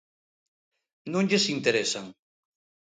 [1.11, 2.05] Non lles interesan.